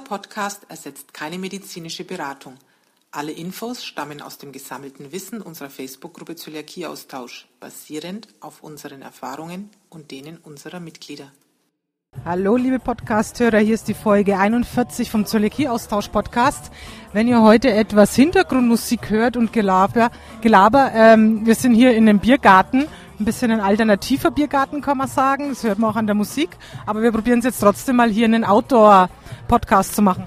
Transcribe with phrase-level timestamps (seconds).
[0.00, 2.54] Podcast ersetzt keine medizinische Beratung.
[3.12, 10.10] Alle Infos stammen aus dem gesammelten Wissen unserer Facebook-Gruppe Zöliakieaustausch, basierend auf unseren Erfahrungen und
[10.10, 11.32] denen unserer Mitglieder.
[12.24, 16.72] Hallo, liebe Podcast-Hörer, hier ist die Folge 41 vom Zöliakie-Austausch-Podcast.
[17.12, 22.18] Wenn ihr heute etwas Hintergrundmusik hört und Gelaber, Gelaber ähm, wir sind hier in einem
[22.18, 22.86] Biergarten,
[23.20, 25.50] ein bisschen ein alternativer Biergarten, kann man sagen.
[25.50, 26.50] Das hört man auch an der Musik.
[26.86, 30.24] Aber wir probieren es jetzt trotzdem mal hier einen Outdoor-Podcast zu machen.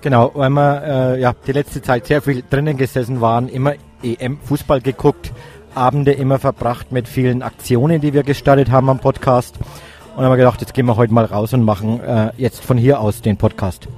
[0.00, 4.82] Genau, weil wir äh, ja, die letzte Zeit sehr viel drinnen gesessen waren, immer EM-Fußball
[4.82, 5.32] geguckt,
[5.74, 9.56] Abende immer verbracht mit vielen Aktionen, die wir gestartet haben am Podcast.
[10.14, 12.76] Und haben wir gedacht, jetzt gehen wir heute mal raus und machen äh, jetzt von
[12.76, 13.88] hier aus den Podcast.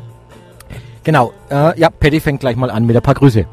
[1.04, 3.44] Genau, äh, ja, Patty fängt gleich mal an mit ein paar Grüße.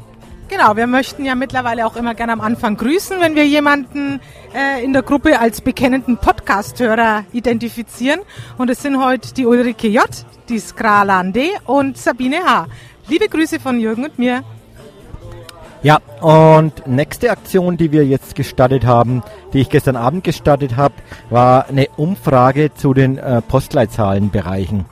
[0.48, 4.20] Genau, wir möchten ja mittlerweile auch immer gerne am Anfang grüßen, wenn wir jemanden
[4.54, 8.20] äh, in der Gruppe als bekennenden Podcast-Hörer identifizieren.
[8.58, 10.04] Und es sind heute die Ulrike J.,
[10.50, 11.48] die Skralan D.
[11.64, 12.66] und Sabine H.
[13.08, 14.44] Liebe Grüße von Jürgen und mir.
[15.82, 20.94] Ja, und nächste Aktion, die wir jetzt gestartet haben, die ich gestern Abend gestartet habe,
[21.30, 24.84] war eine Umfrage zu den äh, Postleitzahlenbereichen.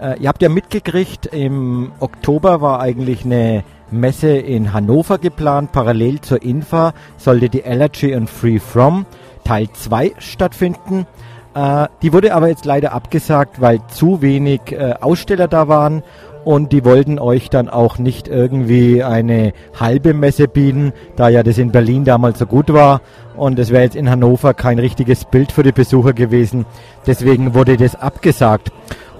[0.00, 5.72] Äh, ihr habt ja mitgekriegt, im Oktober war eigentlich eine Messe in Hannover geplant.
[5.72, 9.06] Parallel zur Infa sollte die Allergy and Free From
[9.44, 11.06] Teil 2 stattfinden.
[11.54, 16.02] Äh, die wurde aber jetzt leider abgesagt, weil zu wenig äh, Aussteller da waren
[16.44, 21.58] und die wollten euch dann auch nicht irgendwie eine halbe Messe bieten, da ja das
[21.58, 23.00] in Berlin damals so gut war
[23.36, 26.64] und es wäre jetzt in Hannover kein richtiges Bild für die Besucher gewesen.
[27.06, 28.70] Deswegen wurde das abgesagt.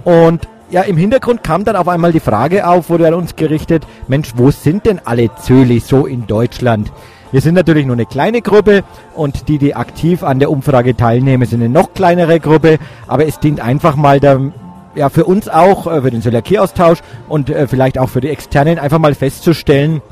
[0.04, 3.86] Und ja, im Hintergrund kam dann auf einmal die Frage auf, wurde an uns gerichtet,
[4.08, 6.90] Mensch, wo sind denn alle Zöli so in Deutschland?
[7.32, 11.46] Wir sind natürlich nur eine kleine Gruppe und die, die aktiv an der Umfrage teilnehmen,
[11.46, 14.52] sind eine noch kleinere Gruppe, aber es dient einfach mal der,
[14.94, 16.98] ja, für uns auch, äh, für den Zöliakie-Austausch
[17.28, 20.02] und äh, vielleicht auch für die Externen einfach mal festzustellen,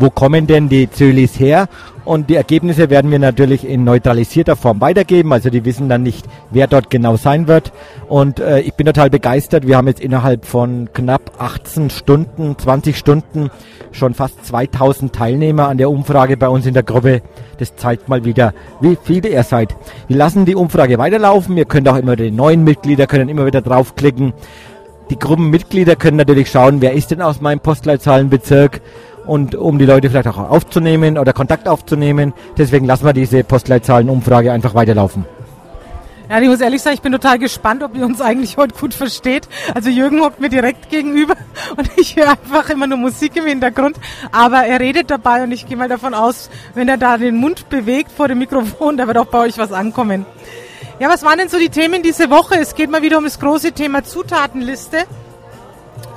[0.00, 1.68] wo kommen denn die Zölis her?
[2.04, 5.32] Und die Ergebnisse werden wir natürlich in neutralisierter Form weitergeben.
[5.32, 7.72] Also die wissen dann nicht, wer dort genau sein wird.
[8.08, 9.66] Und äh, ich bin total begeistert.
[9.66, 13.50] Wir haben jetzt innerhalb von knapp 18 Stunden, 20 Stunden
[13.92, 17.22] schon fast 2000 Teilnehmer an der Umfrage bei uns in der Gruppe.
[17.58, 19.76] Das zeigt mal wieder, wie viele ihr seid.
[20.08, 21.56] Wir lassen die Umfrage weiterlaufen.
[21.56, 24.32] Ihr könnt auch immer die neuen Mitglieder können immer wieder draufklicken.
[25.10, 28.80] Die Gruppenmitglieder können natürlich schauen, wer ist denn aus meinem Postleitzahlenbezirk
[29.30, 32.32] und um die Leute vielleicht auch aufzunehmen oder Kontakt aufzunehmen.
[32.58, 35.24] Deswegen lassen wir diese Postleitzahlenumfrage einfach weiterlaufen.
[36.28, 38.92] Ja, ich muss ehrlich sagen, ich bin total gespannt, ob ihr uns eigentlich heute gut
[38.92, 39.48] versteht.
[39.72, 41.36] Also Jürgen hockt mir direkt gegenüber
[41.76, 43.98] und ich höre einfach immer nur Musik im Hintergrund.
[44.32, 47.68] Aber er redet dabei und ich gehe mal davon aus, wenn er da den Mund
[47.68, 50.26] bewegt vor dem Mikrofon, da wird auch bei euch was ankommen.
[50.98, 52.56] Ja, was waren denn so die Themen diese Woche?
[52.56, 55.04] Es geht mal wieder um das große Thema Zutatenliste.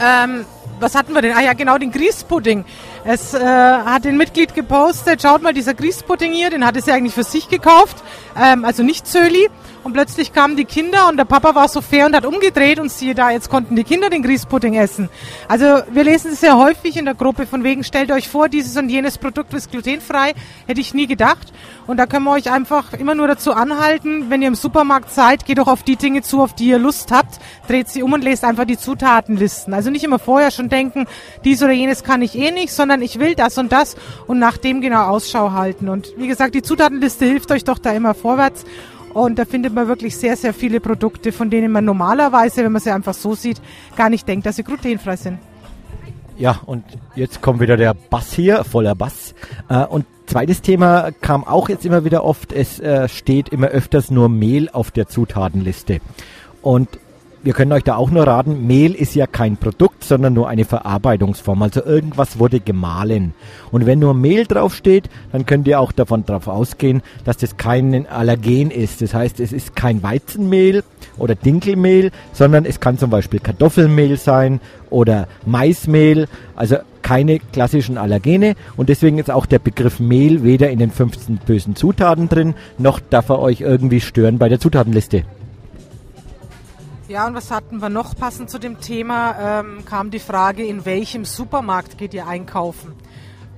[0.01, 0.45] Ähm,
[0.79, 1.33] was hatten wir denn?
[1.35, 2.65] Ah ja, genau, den Grießpudding.
[3.05, 6.93] Es äh, hat ein Mitglied gepostet, schaut mal, dieser Grießpudding hier, den hat es ja
[6.93, 7.97] eigentlich für sich gekauft,
[8.41, 9.49] ähm, also nicht Zöli.
[9.83, 12.89] Und plötzlich kamen die Kinder und der Papa war so fair und hat umgedreht und
[12.89, 15.09] siehe da, jetzt konnten die Kinder den Grießpudding essen.
[15.49, 18.77] Also wir lesen es sehr häufig in der Gruppe, von wegen stellt euch vor, dieses
[18.77, 20.33] und jenes Produkt ist glutenfrei,
[20.67, 21.51] hätte ich nie gedacht.
[21.85, 25.45] Und da können wir euch einfach immer nur dazu anhalten, wenn ihr im Supermarkt seid,
[25.45, 28.23] geht doch auf die Dinge zu, auf die ihr Lust habt, dreht sie um und
[28.23, 29.73] lest einfach die Zutatenlisten.
[29.73, 31.07] Also nicht immer vorher schon denken,
[31.43, 34.57] dies oder jenes kann ich eh nicht, sondern ich will das und das und nach
[34.57, 35.89] dem genau Ausschau halten.
[35.89, 38.63] Und wie gesagt, die Zutatenliste hilft euch doch da immer vorwärts.
[39.13, 42.81] Und da findet man wirklich sehr, sehr viele Produkte, von denen man normalerweise, wenn man
[42.81, 43.61] sie einfach so sieht,
[43.95, 45.39] gar nicht denkt, dass sie glutenfrei sind.
[46.37, 46.83] Ja, und
[47.15, 49.35] jetzt kommt wieder der Bass hier, voller Bass.
[49.69, 54.09] Äh, und zweites Thema kam auch jetzt immer wieder oft, es äh, steht immer öfters
[54.09, 56.01] nur Mehl auf der Zutatenliste.
[56.63, 56.89] Und
[57.43, 60.63] wir können euch da auch nur raten, Mehl ist ja kein Produkt, sondern nur eine
[60.63, 61.61] Verarbeitungsform.
[61.61, 63.33] Also irgendwas wurde gemahlen.
[63.71, 68.07] Und wenn nur Mehl draufsteht, dann könnt ihr auch davon drauf ausgehen, dass das kein
[68.07, 69.01] Allergen ist.
[69.01, 70.83] Das heißt, es ist kein Weizenmehl
[71.17, 76.27] oder Dinkelmehl, sondern es kann zum Beispiel Kartoffelmehl sein oder Maismehl.
[76.55, 81.39] Also keine klassischen Allergene und deswegen ist auch der Begriff Mehl weder in den 15
[81.45, 85.25] bösen Zutaten drin, noch darf er euch irgendwie stören bei der Zutatenliste.
[87.09, 89.59] Ja, und was hatten wir noch passend zu dem Thema?
[89.59, 92.93] Ähm, kam die Frage, in welchem Supermarkt geht ihr einkaufen?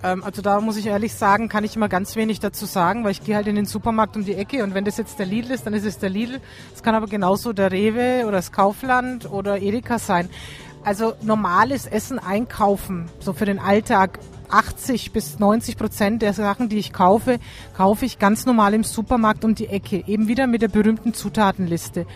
[0.01, 3.11] Ähm, also da muss ich ehrlich sagen, kann ich immer ganz wenig dazu sagen, weil
[3.11, 5.51] ich gehe halt in den Supermarkt um die Ecke und wenn das jetzt der Lidl
[5.51, 6.41] ist, dann ist es der Lidl.
[6.73, 10.27] Es kann aber genauso der Rewe oder das Kaufland oder Edeka sein.
[10.83, 14.17] Also normales Essen einkaufen, so für den Alltag,
[14.49, 17.39] 80 bis 90 Prozent der Sachen, die ich kaufe,
[17.77, 20.03] kaufe ich ganz normal im Supermarkt um die Ecke.
[20.07, 22.07] Eben wieder mit der berühmten Zutatenliste.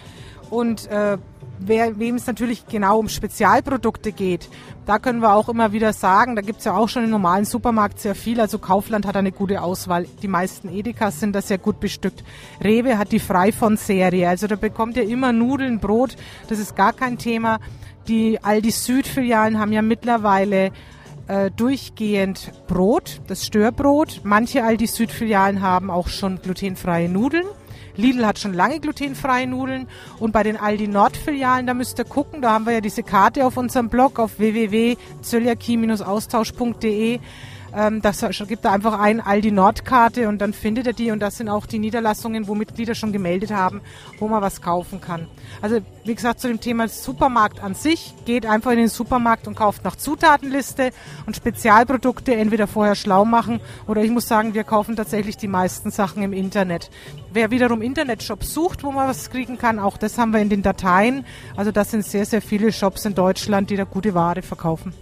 [0.49, 1.17] Und äh,
[1.59, 4.49] wem es natürlich genau um Spezialprodukte geht,
[4.85, 7.45] da können wir auch immer wieder sagen, da gibt es ja auch schon im normalen
[7.45, 8.39] Supermarkt sehr viel.
[8.39, 10.07] Also Kaufland hat eine gute Auswahl.
[10.21, 12.23] Die meisten Edekas sind da sehr gut bestückt.
[12.63, 14.27] Rewe hat die Freifond-Serie.
[14.27, 16.15] Also da bekommt ihr immer Nudeln, Brot.
[16.47, 17.59] Das ist gar kein Thema.
[18.07, 20.71] Die Aldi Süd-Filialen haben ja mittlerweile
[21.27, 24.21] äh, durchgehend Brot, das Störbrot.
[24.23, 27.45] Manche Aldi Süd-Filialen haben auch schon glutenfreie Nudeln.
[27.99, 29.87] Lidl hat schon lange glutenfreie Nudeln
[30.19, 33.45] und bei den Aldi Nord-Filialen, da müsst ihr gucken, da haben wir ja diese Karte
[33.45, 37.19] auf unserem Blog auf www.zöliakie-austausch.de
[37.75, 41.37] ähm, das gibt da einfach ein Aldi Nordkarte und dann findet ihr die und das
[41.37, 43.81] sind auch die Niederlassungen, wo Mitglieder schon gemeldet haben,
[44.19, 45.27] wo man was kaufen kann.
[45.61, 49.55] Also wie gesagt, zu dem Thema Supermarkt an sich, geht einfach in den Supermarkt und
[49.55, 50.91] kauft nach Zutatenliste
[51.25, 55.91] und Spezialprodukte entweder vorher schlau machen oder ich muss sagen, wir kaufen tatsächlich die meisten
[55.91, 56.89] Sachen im Internet.
[57.31, 60.63] Wer wiederum Internetshops sucht, wo man was kriegen kann, auch das haben wir in den
[60.63, 61.25] Dateien.
[61.55, 64.93] Also das sind sehr, sehr viele Shops in Deutschland, die da gute Ware verkaufen.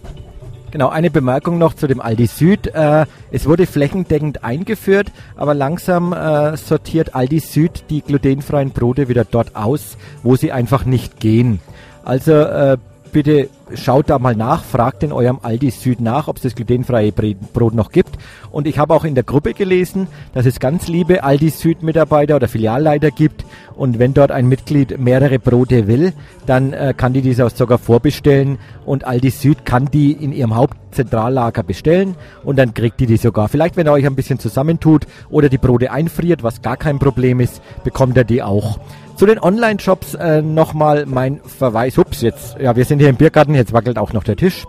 [0.70, 2.66] Genau, eine Bemerkung noch zu dem Aldi Süd.
[2.66, 9.24] Äh, es wurde flächendeckend eingeführt, aber langsam äh, sortiert Aldi Süd die glutenfreien Brote wieder
[9.24, 11.60] dort aus, wo sie einfach nicht gehen.
[12.04, 12.76] Also äh,
[13.12, 17.12] bitte schaut da mal nach, fragt in eurem Aldi Süd nach, ob es das glutenfreie
[17.12, 18.16] Brot noch gibt.
[18.50, 22.36] Und ich habe auch in der Gruppe gelesen, dass es ganz liebe Aldi Süd Mitarbeiter
[22.36, 23.44] oder Filialleiter gibt.
[23.76, 26.12] Und wenn dort ein Mitglied mehrere Brote will,
[26.46, 28.58] dann äh, kann die diese auch sogar vorbestellen.
[28.84, 32.14] Und Aldi Süd kann die in ihrem Hauptzentrallager bestellen.
[32.44, 33.48] Und dann kriegt die die sogar.
[33.48, 37.40] Vielleicht, wenn ihr euch ein bisschen zusammentut oder die Brote einfriert, was gar kein Problem
[37.40, 38.78] ist, bekommt ihr die auch.
[39.18, 41.98] Zu den Online-Shops äh, nochmal mein Verweis.
[41.98, 44.64] Ups, jetzt, ja, wir sind hier im Biergarten, jetzt wackelt auch noch der Tisch.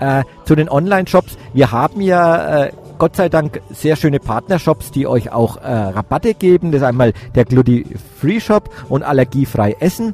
[0.00, 1.38] Äh, zu den Online-Shops.
[1.54, 6.34] Wir haben ja äh, Gott sei Dank sehr schöne Partnershops, die euch auch äh, Rabatte
[6.34, 6.72] geben.
[6.72, 7.86] Das ist einmal der Gludi
[8.20, 10.12] Free Shop und Allergiefrei Essen.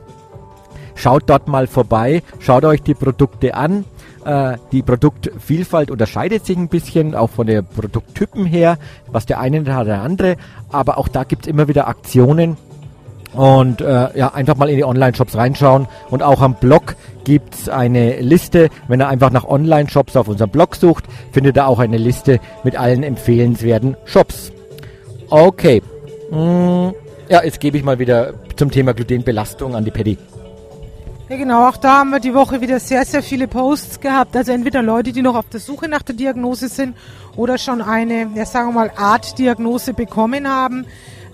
[0.94, 3.84] Schaut dort mal vorbei, schaut euch die Produkte an.
[4.24, 8.78] Äh, die Produktvielfalt unterscheidet sich ein bisschen, auch von den Produkttypen her,
[9.10, 10.36] was der eine hat, der andere.
[10.70, 12.56] Aber auch da gibt es immer wieder Aktionen,
[13.34, 15.88] und äh, ja, einfach mal in die Online-Shops reinschauen.
[16.10, 18.68] Und auch am Blog gibt's eine Liste.
[18.88, 22.76] Wenn ihr einfach nach Online-Shops auf unserem Blog sucht, findet ihr auch eine Liste mit
[22.76, 24.52] allen empfehlenswerten Shops.
[25.30, 25.82] Okay.
[26.30, 26.92] Hm,
[27.28, 30.18] ja, jetzt gebe ich mal wieder zum Thema Glutenbelastung an die Paddy.
[31.32, 34.36] Ja genau, auch da haben wir die Woche wieder sehr, sehr viele Posts gehabt.
[34.36, 36.94] Also entweder Leute, die noch auf der Suche nach der Diagnose sind
[37.36, 40.84] oder schon eine, ja sagen wir mal, Art Diagnose bekommen haben.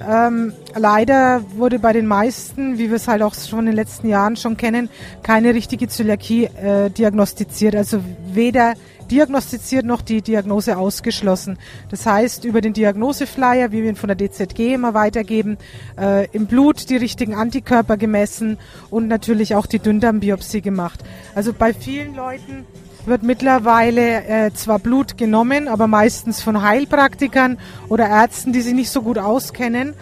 [0.07, 4.09] Ähm, leider wurde bei den meisten, wie wir es halt auch schon in den letzten
[4.09, 4.89] Jahren schon kennen,
[5.23, 7.75] keine richtige Zöliakie äh, diagnostiziert.
[7.75, 8.01] Also
[8.33, 8.75] weder
[9.11, 11.59] diagnostiziert noch die Diagnose ausgeschlossen.
[11.91, 15.59] Das heißt, über den Diagnoseflyer, wie wir ihn von der DZG immer weitergeben,
[15.99, 18.59] äh, im Blut die richtigen Antikörper gemessen
[18.91, 21.01] und natürlich auch die Dünndarmbiopsie gemacht.
[21.35, 22.67] Also bei vielen Leuten
[23.07, 27.59] wird mittlerweile äh, zwar Blut genommen, aber meistens von Heilpraktikern
[27.89, 29.95] oder Ärzten, die sich nicht so gut auskennen.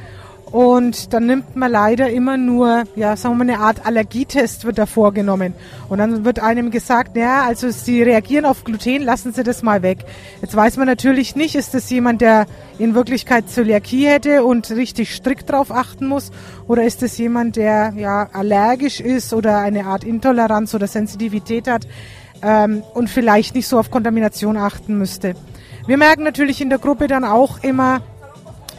[0.52, 4.78] Und dann nimmt man leider immer nur, ja, sagen wir mal, eine Art Allergietest wird
[4.78, 5.54] da vorgenommen.
[5.88, 9.82] Und dann wird einem gesagt, ja, also Sie reagieren auf Gluten, lassen Sie das mal
[9.82, 9.98] weg.
[10.40, 12.46] Jetzt weiß man natürlich nicht, ist das jemand, der
[12.78, 16.30] in Wirklichkeit Zöliakie hätte und richtig strikt drauf achten muss?
[16.68, 21.88] Oder ist das jemand, der ja allergisch ist oder eine Art Intoleranz oder Sensitivität hat?
[22.46, 25.34] Ähm, und vielleicht nicht so auf Kontamination achten müsste.
[25.86, 28.00] Wir merken natürlich in der Gruppe dann auch immer,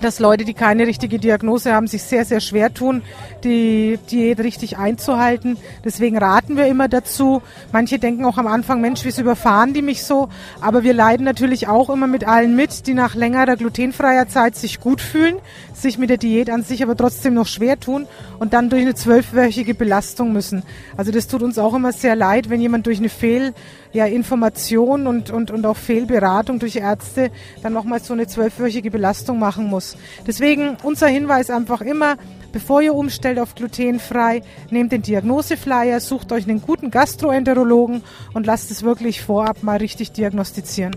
[0.01, 3.01] dass Leute, die keine richtige Diagnose haben, sich sehr, sehr schwer tun,
[3.43, 5.57] die Diät richtig einzuhalten.
[5.83, 7.41] Deswegen raten wir immer dazu.
[7.71, 10.29] Manche denken auch am Anfang, Mensch, wieso überfahren die mich so?
[10.61, 14.79] Aber wir leiden natürlich auch immer mit allen mit, die nach längerer glutenfreier Zeit sich
[14.79, 15.37] gut fühlen,
[15.73, 18.07] sich mit der Diät an sich aber trotzdem noch schwer tun
[18.39, 20.63] und dann durch eine zwölfwöchige Belastung müssen.
[20.95, 23.53] Also das tut uns auch immer sehr leid, wenn jemand durch eine Fehl
[23.97, 27.31] ja, Information und, und, und auch Fehlberatung durch Ärzte
[27.63, 29.97] dann nochmal so eine zwölfwöchige Belastung machen muss.
[30.27, 32.15] Deswegen unser Hinweis einfach immer,
[32.51, 38.69] bevor ihr umstellt auf glutenfrei, nehmt den Diagnoseflyer, sucht euch einen guten Gastroenterologen und lasst
[38.69, 40.95] es wirklich vorab mal richtig diagnostizieren.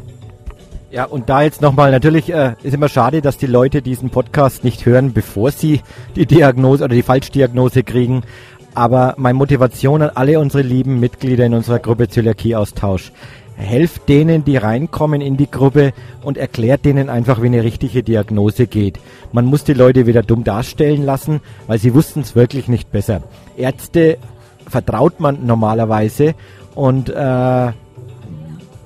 [0.90, 4.62] Ja, und da jetzt nochmal, natürlich äh, ist immer schade, dass die Leute diesen Podcast
[4.62, 5.80] nicht hören, bevor sie
[6.16, 8.24] die Diagnose oder die Falschdiagnose kriegen.
[8.74, 13.12] Aber meine Motivation an alle unsere lieben Mitglieder in unserer Gruppe Zöliakie-Austausch.
[13.56, 18.66] Helft denen, die reinkommen in die Gruppe und erklärt denen einfach, wie eine richtige Diagnose
[18.66, 18.98] geht.
[19.32, 23.22] Man muss die Leute wieder dumm darstellen lassen, weil sie wussten es wirklich nicht besser.
[23.58, 24.16] Ärzte
[24.66, 26.34] vertraut man normalerweise
[26.74, 27.72] und äh,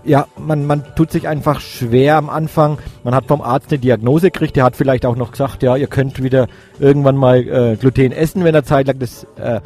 [0.05, 2.79] ja, man, man tut sich einfach schwer am Anfang.
[3.03, 5.87] Man hat vom Arzt eine Diagnose gekriegt, der hat vielleicht auch noch gesagt, ja, ihr
[5.87, 6.47] könnt wieder
[6.79, 9.61] irgendwann mal äh, Gluten essen, wenn er Zeit lang das äh,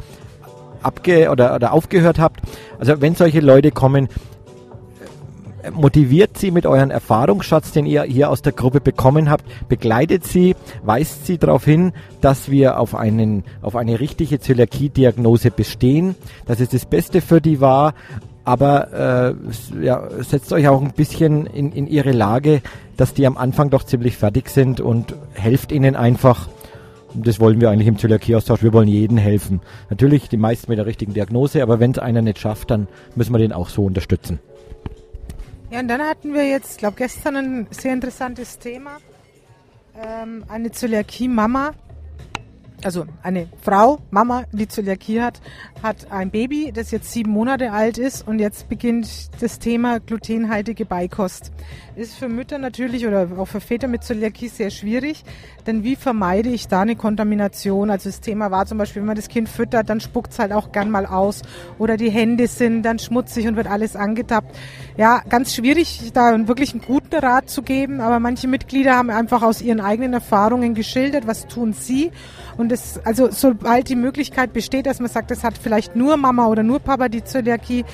[0.81, 2.41] abge oder, oder aufgehört habt.
[2.79, 4.07] Also wenn solche Leute kommen,
[5.61, 10.25] äh, motiviert sie mit euren Erfahrungsschatz, den ihr hier aus der Gruppe bekommen habt, begleitet
[10.25, 11.91] sie, weist sie darauf hin,
[12.21, 16.15] dass wir auf, einen, auf eine richtige Zöliakie-Diagnose bestehen,
[16.45, 17.93] dass es das Beste für die war,
[18.49, 19.35] aber
[19.79, 22.63] äh, ja, setzt euch auch ein bisschen in, in ihre Lage,
[22.97, 26.49] dass die am Anfang doch ziemlich fertig sind und helft ihnen einfach.
[27.13, 28.63] Das wollen wir eigentlich im Zöliakie-Austausch.
[28.63, 29.61] Wir wollen jedem helfen.
[29.91, 33.35] Natürlich die meisten mit der richtigen Diagnose, aber wenn es einer nicht schafft, dann müssen
[33.35, 34.39] wir den auch so unterstützen.
[35.69, 38.97] Ja, und dann hatten wir jetzt, glaube gestern ein sehr interessantes Thema.
[40.03, 41.73] Ähm, eine Zöliakie-Mama,
[42.83, 45.41] also eine Frau, Mama, die Zöliakie hat,
[45.83, 50.85] hat ein Baby, das jetzt sieben Monate alt ist und jetzt beginnt das Thema glutenhaltige
[50.85, 51.51] Beikost.
[51.95, 55.23] Ist für Mütter natürlich oder auch für Väter mit Zöliakie sehr schwierig,
[55.67, 57.89] denn wie vermeide ich da eine Kontamination?
[57.89, 60.53] Also das Thema war zum Beispiel, wenn man das Kind füttert, dann spuckt es halt
[60.53, 61.41] auch gern mal aus
[61.77, 64.55] oder die Hände sind dann schmutzig und wird alles angetappt.
[64.97, 69.43] Ja, ganz schwierig, da wirklich einen guten Rat zu geben, aber manche Mitglieder haben einfach
[69.43, 72.11] aus ihren eigenen Erfahrungen geschildert, was tun sie
[72.59, 76.47] und es, also sobald die Möglichkeit besteht, dass man sagt, das hat vielleicht nur Mama
[76.47, 77.85] oder nur Papa die Zöliakie,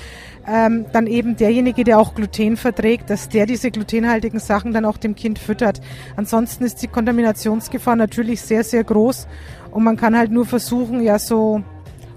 [0.44, 4.96] ähm, dann eben derjenige, der auch Gluten verträgt, dass der diese glutenhaltigen Sachen dann auch
[4.96, 5.80] dem Kind füttert.
[6.16, 9.28] Ansonsten ist die Kontaminationsgefahr natürlich sehr, sehr groß
[9.70, 11.62] und man kann halt nur versuchen, ja so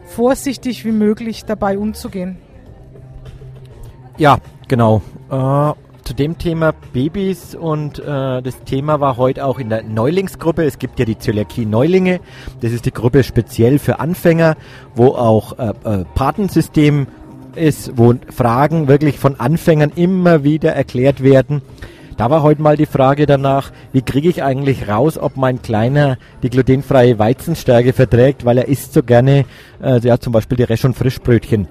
[0.05, 2.37] vorsichtig wie möglich dabei umzugehen.
[4.17, 5.03] Ja, genau.
[5.29, 10.63] Äh zu dem Thema Babys und äh, das Thema war heute auch in der Neulingsgruppe.
[10.63, 12.19] Es gibt ja die Zöliakie Neulinge.
[12.61, 14.57] Das ist die Gruppe speziell für Anfänger,
[14.95, 17.05] wo auch äh, äh, Patensystem
[17.53, 21.61] ist, wo Fragen wirklich von Anfängern immer wieder erklärt werden.
[22.17, 26.17] Da war heute mal die Frage danach, wie kriege ich eigentlich raus, ob mein Kleiner
[26.41, 29.45] die glutenfreie Weizenstärke verträgt, weil er isst so gerne
[29.83, 31.67] äh, ja, zum Beispiel die Resch- und Frischbrötchen.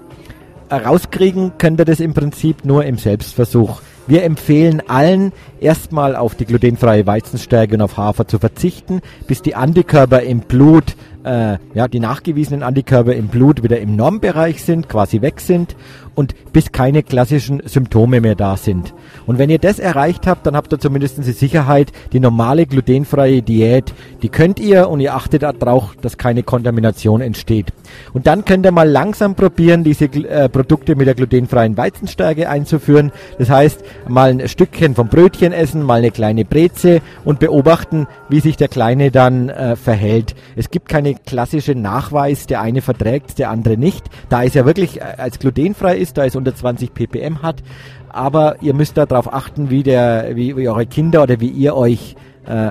[0.71, 3.81] Rauskriegen könnt ihr das im Prinzip nur im Selbstversuch.
[4.09, 9.55] Wir empfehlen allen, erstmal auf die glutenfreie Weizenstärke und auf Hafer zu verzichten, bis die
[9.55, 10.97] Antikörper im Blut
[11.29, 15.77] äh, ja, die nachgewiesenen Antikörper im Blut wieder im Normbereich sind, quasi weg sind
[16.19, 18.93] und bis keine klassischen Symptome mehr da sind.
[19.27, 23.41] Und wenn ihr das erreicht habt, dann habt ihr zumindest die Sicherheit, die normale glutenfreie
[23.41, 27.73] Diät, die könnt ihr und ihr achtet darauf, dass keine Kontamination entsteht.
[28.15, 33.13] Und dann könnt ihr mal langsam probieren, diese äh, Produkte mit der glutenfreien Weizenstärke einzuführen.
[33.39, 38.41] Das heißt, mal ein Stückchen vom Brötchen essen, mal eine kleine Breze und beobachten, wie
[38.41, 40.35] sich der Kleine dann äh, verhält.
[40.57, 44.07] Es gibt keine klassische Nachweis, der eine verträgt, der andere nicht.
[44.29, 47.63] Da es ja wirklich äh, als glutenfrei ist, da es unter 20 ppm hat.
[48.09, 52.17] Aber ihr müsst darauf achten, wie, der, wie, wie eure Kinder oder wie ihr euch,
[52.47, 52.71] äh,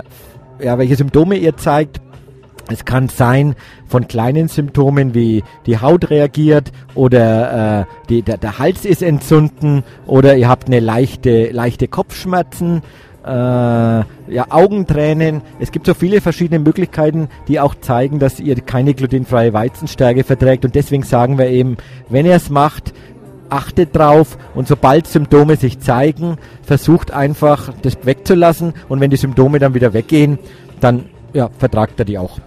[0.64, 2.02] ja, welche Symptome ihr zeigt.
[2.70, 3.56] Es kann sein
[3.88, 9.84] von kleinen Symptomen wie die Haut reagiert oder äh, die, der, der Hals ist entzünden
[10.06, 12.82] oder ihr habt eine leichte, leichte Kopfschmerzen
[13.28, 15.42] äh, ja, Augentränen.
[15.60, 20.66] Es gibt so viele verschiedene Möglichkeiten, die auch zeigen, dass ihr keine glutenfreie Weizenstärke verträgt.
[20.66, 21.78] Und deswegen sagen wir eben,
[22.10, 22.94] wenn ihr es macht,
[23.50, 29.60] achtet drauf und sobald Symptome sich zeigen, versucht einfach das wegzulassen und wenn die Symptome
[29.60, 30.40] dann wieder weggehen,
[30.80, 32.40] dann ja, vertragt er die auch.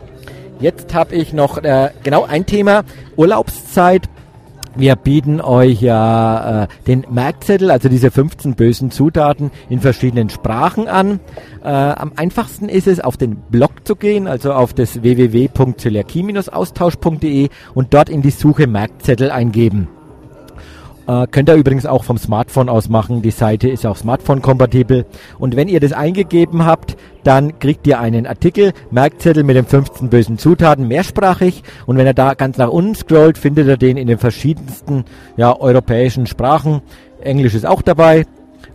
[0.60, 2.82] Jetzt habe ich noch äh, genau ein Thema,
[3.16, 4.08] Urlaubszeit.
[4.80, 10.88] Wir bieten euch ja äh, den Merkzettel, also diese 15 bösen Zutaten in verschiedenen Sprachen
[10.88, 11.20] an.
[11.62, 17.92] Äh, am einfachsten ist es, auf den Blog zu gehen, also auf das www.zöliakie-austausch.de und
[17.92, 19.88] dort in die Suche Merkzettel eingeben.
[21.10, 23.20] Äh, könnt ihr übrigens auch vom Smartphone aus machen.
[23.20, 25.06] Die Seite ist auch Smartphone-kompatibel.
[25.40, 30.08] Und wenn ihr das eingegeben habt, dann kriegt ihr einen Artikel, Merkzettel mit den 15
[30.08, 31.64] bösen Zutaten, mehrsprachig.
[31.86, 35.04] Und wenn ihr da ganz nach unten scrollt, findet ihr den in den verschiedensten
[35.36, 36.80] ja, europäischen Sprachen.
[37.20, 38.24] Englisch ist auch dabei.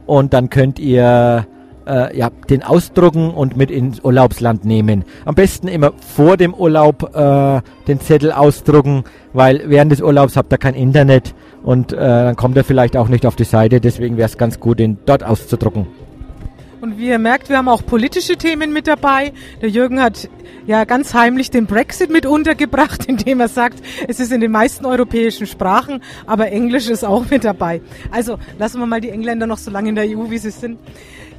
[0.05, 1.47] Und dann könnt ihr
[1.87, 5.05] äh, ja, den ausdrucken und mit ins Urlaubsland nehmen.
[5.23, 10.51] Am besten immer vor dem Urlaub äh, den Zettel ausdrucken, weil während des Urlaubs habt
[10.51, 11.33] ihr kein Internet
[11.65, 13.81] und äh, dann kommt er vielleicht auch nicht auf die Seite.
[13.81, 15.87] Deswegen wäre es ganz gut, ihn dort auszudrucken.
[16.79, 19.33] Und wie ihr merkt, wir haben auch politische Themen mit dabei.
[19.61, 20.29] Der Jürgen hat
[20.67, 24.85] ja ganz heimlich den Brexit mit untergebracht, indem er sagt, es ist in den meisten
[24.85, 27.81] europäischen Sprachen, aber Englisch ist auch mit dabei.
[28.11, 30.77] Also lassen wir mal die Engländer noch so lange in der EU, wie sie sind.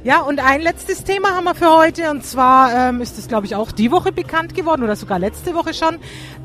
[0.07, 3.45] Ja, und ein letztes Thema haben wir für heute und zwar ähm, ist das, glaube
[3.45, 5.97] ich, auch die Woche bekannt geworden oder sogar letzte Woche schon.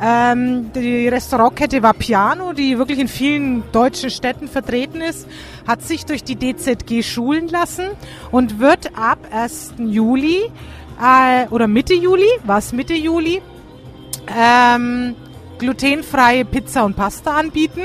[0.02, 5.28] Ähm, die Restaurantkette Vapiano, die wirklich in vielen deutschen Städten vertreten ist,
[5.64, 7.84] hat sich durch die DZG schulen lassen
[8.32, 9.74] und wird ab 1.
[9.78, 10.50] Juli
[11.00, 13.42] äh, oder Mitte Juli, was Mitte Juli,
[14.36, 15.14] ähm,
[15.60, 17.82] glutenfreie Pizza und Pasta anbieten.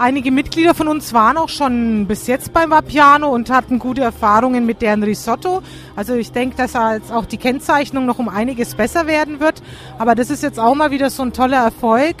[0.00, 4.64] Einige Mitglieder von uns waren auch schon bis jetzt beim Vapiano und hatten gute Erfahrungen
[4.64, 5.60] mit deren Risotto.
[5.96, 9.60] Also ich denke, dass jetzt auch die Kennzeichnung noch um einiges besser werden wird.
[9.98, 12.14] Aber das ist jetzt auch mal wieder so ein toller Erfolg,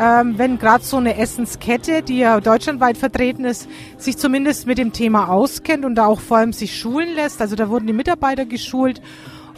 [0.00, 4.92] ähm, wenn gerade so eine Essenskette, die ja deutschlandweit vertreten ist, sich zumindest mit dem
[4.92, 7.40] Thema auskennt und da auch vor allem sich schulen lässt.
[7.40, 9.02] Also da wurden die Mitarbeiter geschult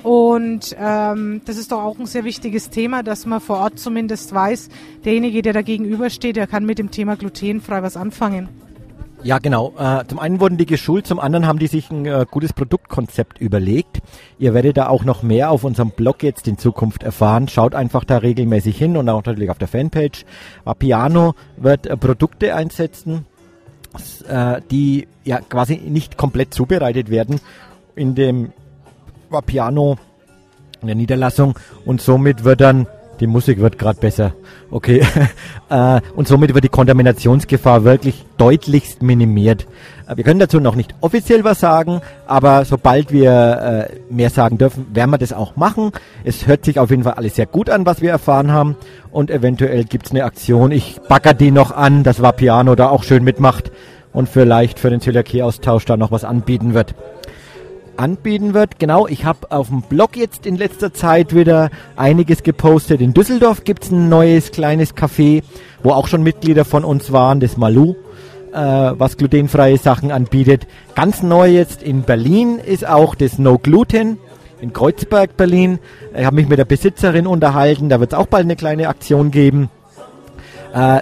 [0.07, 4.33] und ähm, das ist doch auch ein sehr wichtiges Thema, dass man vor Ort zumindest
[4.33, 4.69] weiß,
[5.05, 8.49] derjenige, der da gegenübersteht, der kann mit dem Thema glutenfrei was anfangen.
[9.25, 9.75] Ja, genau.
[9.77, 13.41] Äh, zum einen wurden die geschult, zum anderen haben die sich ein äh, gutes Produktkonzept
[13.41, 13.99] überlegt.
[14.39, 17.49] Ihr werdet da auch noch mehr auf unserem Blog jetzt in Zukunft erfahren.
[17.49, 20.25] Schaut einfach da regelmäßig hin und auch natürlich auf der Fanpage.
[20.79, 23.27] Piano wird äh, Produkte einsetzen,
[24.71, 27.41] die ja quasi nicht komplett zubereitet werden
[27.95, 28.53] in dem
[29.31, 29.97] war Piano
[30.81, 32.87] in der Niederlassung und somit wird dann
[33.21, 34.35] die Musik wird gerade besser.
[34.71, 35.03] Okay.
[35.71, 39.67] äh, und somit wird die Kontaminationsgefahr wirklich deutlichst minimiert.
[40.07, 44.59] Äh, wir können dazu noch nicht offiziell was sagen, aber sobald wir äh, mehr sagen
[44.59, 45.93] dürfen, werden wir das auch machen.
[46.25, 48.77] Es hört sich auf jeden Fall alles sehr gut an, was wir erfahren haben.
[49.11, 50.71] Und eventuell gibt es eine Aktion.
[50.71, 53.73] Ich bagger die noch an, das war Piano da auch schön mitmacht
[54.13, 56.95] und vielleicht für den Zöliakie-Austausch da noch was anbieten wird
[57.97, 58.79] anbieten wird.
[58.79, 63.01] Genau, ich habe auf dem Blog jetzt in letzter Zeit wieder einiges gepostet.
[63.01, 65.43] In Düsseldorf gibt es ein neues kleines Café,
[65.83, 67.95] wo auch schon Mitglieder von uns waren, das Malu,
[68.53, 70.67] äh, was glutenfreie Sachen anbietet.
[70.95, 74.19] Ganz neu jetzt in Berlin ist auch das No Gluten
[74.61, 75.79] in Kreuzberg, Berlin.
[76.17, 79.31] Ich habe mich mit der Besitzerin unterhalten, da wird es auch bald eine kleine Aktion
[79.31, 79.71] geben.
[80.75, 81.01] Äh,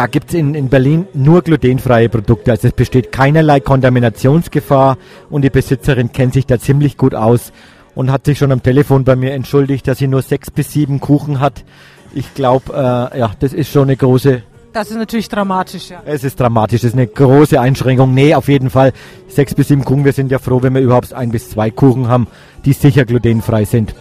[0.00, 2.52] da gibt es in, in Berlin nur glutenfreie Produkte.
[2.52, 4.96] Also es besteht keinerlei Kontaminationsgefahr
[5.28, 7.52] und die Besitzerin kennt sich da ziemlich gut aus
[7.94, 11.00] und hat sich schon am Telefon bei mir entschuldigt, dass sie nur sechs bis sieben
[11.00, 11.66] Kuchen hat.
[12.14, 14.42] Ich glaube, äh, ja, das ist schon eine große.
[14.72, 16.00] Das ist natürlich dramatisch, ja.
[16.06, 18.14] Es ist dramatisch, das ist eine große Einschränkung.
[18.14, 18.94] Nee, auf jeden Fall
[19.28, 20.06] sechs bis sieben Kuchen.
[20.06, 22.26] Wir sind ja froh, wenn wir überhaupt ein bis zwei Kuchen haben,
[22.64, 23.94] die sicher glutenfrei sind.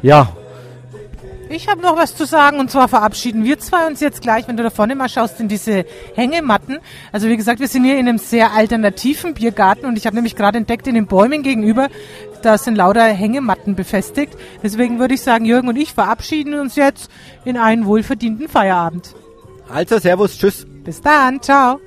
[0.00, 0.30] Ja,
[1.50, 4.56] ich habe noch was zu sagen und zwar verabschieden wir zwei uns jetzt gleich, wenn
[4.56, 5.84] du da vorne mal schaust, in diese
[6.14, 6.78] Hängematten.
[7.12, 10.36] Also wie gesagt, wir sind hier in einem sehr alternativen Biergarten und ich habe nämlich
[10.36, 11.88] gerade entdeckt, in den Bäumen gegenüber,
[12.42, 14.34] da sind lauter Hängematten befestigt.
[14.62, 17.10] Deswegen würde ich sagen, Jürgen und ich verabschieden uns jetzt
[17.44, 19.14] in einen wohlverdienten Feierabend.
[19.68, 20.66] Also Servus, tschüss.
[20.84, 21.80] Bis dann, ciao.